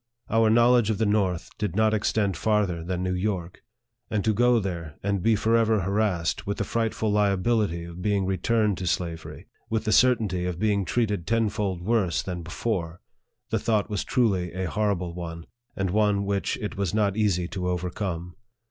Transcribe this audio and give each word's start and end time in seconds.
Our 0.31 0.49
knowledge 0.49 0.89
of 0.89 0.97
the 0.97 1.05
north 1.05 1.51
did 1.59 1.75
not 1.75 1.93
extend 1.93 2.35
farther 2.35 2.83
than 2.83 3.03
New 3.03 3.13
York; 3.13 3.61
and 4.09 4.25
to 4.25 4.33
go 4.33 4.57
there, 4.59 4.95
and 5.03 5.21
be 5.21 5.35
forever 5.35 5.81
harassed 5.81 6.47
with 6.47 6.57
the 6.57 6.63
frightful 6.63 7.11
liability 7.11 7.83
of 7.83 8.01
being 8.01 8.25
returned 8.25 8.79
to 8.79 8.87
slavery 8.87 9.45
with 9.69 9.83
the 9.85 9.91
certainty 9.91 10.45
of 10.45 10.57
being 10.57 10.85
treated 10.85 11.27
tenfold 11.27 11.83
worse 11.83 12.23
than 12.23 12.41
before 12.41 12.99
the 13.51 13.59
thought 13.59 13.91
was 13.91 14.03
truly 14.03 14.51
a 14.53 14.65
horrible 14.67 15.13
one, 15.13 15.45
and 15.75 15.91
one 15.91 16.25
which 16.25 16.57
it 16.57 16.75
was 16.75 16.95
not 16.95 17.15
easy 17.15 17.47
to 17.49 17.67
overcome. 17.69 18.33